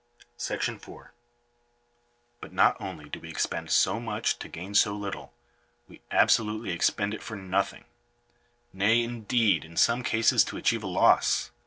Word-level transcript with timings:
§4. 0.39 1.09
But 2.39 2.51
not 2.51 2.75
only 2.81 3.07
do 3.07 3.19
we 3.19 3.29
expend 3.29 3.69
so 3.69 3.99
much 3.99 4.39
to 4.39 4.47
gain 4.49 4.73
so 4.73 4.95
little, 4.95 5.31
we 5.87 6.01
absolutely 6.09 6.71
expend 6.71 7.13
it 7.13 7.21
for 7.21 7.35
nothing; 7.35 7.85
nay, 8.73 9.03
indeed, 9.03 9.63
in 9.63 9.77
some 9.77 10.01
cases 10.01 10.43
to 10.45 10.57
achieve 10.57 10.81
a 10.81 10.87
loss. 10.87 11.51